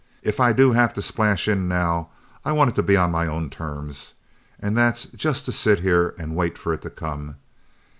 If 0.23 0.39
I 0.39 0.51
do 0.51 0.71
have 0.71 0.95
to 0.95 1.01
splash 1.03 1.47
in 1.47 1.67
now, 1.67 2.09
I 2.43 2.53
want 2.53 2.71
it 2.71 2.75
to 2.77 2.81
be 2.81 2.97
on 2.97 3.11
my 3.11 3.27
own 3.27 3.51
terms. 3.51 4.15
And 4.59 4.75
that's 4.75 5.05
to 5.05 5.15
just 5.15 5.45
sit 5.45 5.81
here 5.81 6.15
and 6.17 6.35
wait 6.35 6.57
for 6.57 6.73
it 6.73 6.81
to 6.81 6.89
come. 6.89 7.35